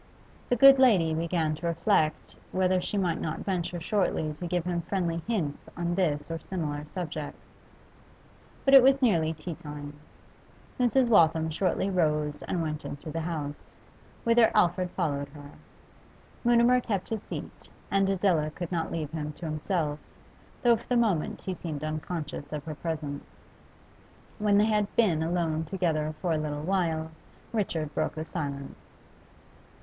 [0.49, 4.81] The good lady began to reflect whether she might not venture shortly to give him
[4.81, 7.45] friendly hints on this and similar subjects.
[8.65, 9.93] But it was nearly tea time.
[10.79, 11.07] Mrs.
[11.07, 13.75] Waltham shortly rose and went into the house,
[14.23, 15.51] whither Alfred followed her.
[16.43, 19.99] Mutimer kept his seat, and Adela could not leave him to himself,
[20.63, 23.27] though for the moment he seemed unconscious of her presence.
[24.39, 27.11] When they had been alone together for a little while,
[27.53, 28.79] Richard broke the silence.